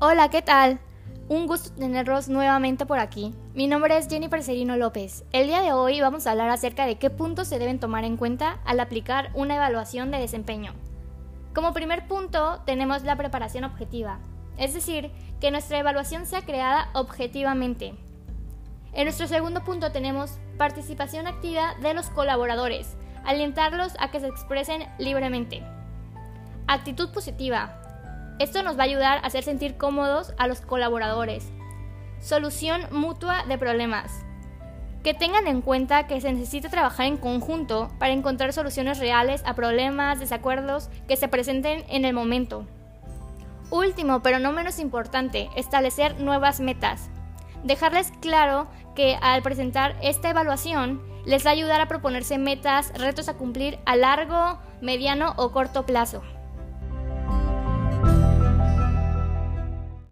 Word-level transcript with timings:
Hola, 0.00 0.28
¿qué 0.28 0.42
tal? 0.42 0.78
Un 1.28 1.46
gusto 1.46 1.70
tenerlos 1.70 2.28
nuevamente 2.28 2.84
por 2.84 2.98
aquí. 2.98 3.34
Mi 3.54 3.66
nombre 3.66 3.96
es 3.96 4.08
Jenny 4.08 4.28
Percerino 4.28 4.76
López. 4.76 5.24
El 5.32 5.46
día 5.46 5.62
de 5.62 5.72
hoy 5.72 6.00
vamos 6.00 6.26
a 6.26 6.32
hablar 6.32 6.50
acerca 6.50 6.84
de 6.84 6.96
qué 6.96 7.08
puntos 7.08 7.48
se 7.48 7.58
deben 7.58 7.80
tomar 7.80 8.04
en 8.04 8.18
cuenta 8.18 8.58
al 8.66 8.80
aplicar 8.80 9.30
una 9.32 9.56
evaluación 9.56 10.10
de 10.10 10.18
desempeño. 10.18 10.74
Como 11.54 11.72
primer 11.72 12.06
punto 12.06 12.60
tenemos 12.66 13.02
la 13.04 13.16
preparación 13.16 13.64
objetiva, 13.64 14.18
es 14.58 14.74
decir, 14.74 15.10
que 15.40 15.50
nuestra 15.50 15.78
evaluación 15.78 16.26
sea 16.26 16.42
creada 16.42 16.90
objetivamente. 16.92 17.94
En 18.92 19.04
nuestro 19.04 19.26
segundo 19.26 19.64
punto 19.64 19.90
tenemos 19.90 20.38
participación 20.58 21.26
activa 21.26 21.76
de 21.80 21.94
los 21.94 22.10
colaboradores, 22.10 22.96
alentarlos 23.24 23.94
a 23.98 24.10
que 24.10 24.20
se 24.20 24.28
expresen 24.28 24.86
libremente. 24.98 25.62
Actitud 26.66 27.10
positiva, 27.10 27.78
esto 28.38 28.62
nos 28.62 28.78
va 28.78 28.82
a 28.82 28.86
ayudar 28.86 29.18
a 29.18 29.26
hacer 29.26 29.44
sentir 29.44 29.76
cómodos 29.76 30.32
a 30.38 30.48
los 30.48 30.62
colaboradores. 30.62 31.52
Solución 32.20 32.86
mutua 32.90 33.44
de 33.44 33.58
problemas. 33.58 34.24
Que 35.02 35.12
tengan 35.12 35.46
en 35.46 35.60
cuenta 35.60 36.06
que 36.06 36.22
se 36.22 36.32
necesita 36.32 36.70
trabajar 36.70 37.04
en 37.04 37.18
conjunto 37.18 37.90
para 37.98 38.14
encontrar 38.14 38.54
soluciones 38.54 38.98
reales 38.98 39.42
a 39.44 39.54
problemas, 39.54 40.18
desacuerdos 40.18 40.88
que 41.06 41.16
se 41.16 41.28
presenten 41.28 41.84
en 41.88 42.06
el 42.06 42.14
momento. 42.14 42.64
Último, 43.70 44.22
pero 44.22 44.38
no 44.38 44.50
menos 44.52 44.78
importante, 44.78 45.50
establecer 45.56 46.18
nuevas 46.18 46.60
metas. 46.60 47.10
Dejarles 47.62 48.10
claro 48.20 48.68
que 48.94 49.18
al 49.20 49.42
presentar 49.42 49.96
esta 50.00 50.30
evaluación 50.30 51.02
les 51.26 51.44
va 51.44 51.50
a 51.50 51.52
ayudar 51.52 51.82
a 51.82 51.88
proponerse 51.88 52.38
metas, 52.38 52.90
retos 52.98 53.28
a 53.28 53.34
cumplir 53.34 53.78
a 53.84 53.96
largo, 53.96 54.58
mediano 54.80 55.34
o 55.36 55.52
corto 55.52 55.84
plazo. 55.84 56.22